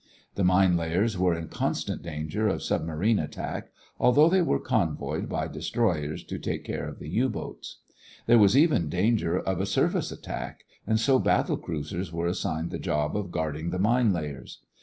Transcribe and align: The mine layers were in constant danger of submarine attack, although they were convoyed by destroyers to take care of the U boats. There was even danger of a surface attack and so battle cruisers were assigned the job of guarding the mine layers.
The 0.33 0.43
mine 0.43 0.75
layers 0.77 1.15
were 1.15 1.35
in 1.35 1.47
constant 1.47 2.01
danger 2.01 2.47
of 2.47 2.63
submarine 2.63 3.19
attack, 3.19 3.69
although 3.99 4.29
they 4.29 4.41
were 4.41 4.59
convoyed 4.59 5.29
by 5.29 5.47
destroyers 5.47 6.23
to 6.23 6.39
take 6.39 6.65
care 6.65 6.87
of 6.87 6.97
the 6.97 7.07
U 7.07 7.29
boats. 7.29 7.81
There 8.25 8.39
was 8.39 8.57
even 8.57 8.89
danger 8.89 9.37
of 9.37 9.61
a 9.61 9.67
surface 9.67 10.11
attack 10.11 10.61
and 10.87 10.99
so 10.99 11.19
battle 11.19 11.57
cruisers 11.57 12.11
were 12.11 12.25
assigned 12.25 12.71
the 12.71 12.79
job 12.79 13.15
of 13.15 13.29
guarding 13.29 13.69
the 13.69 13.77
mine 13.77 14.11
layers. 14.11 14.63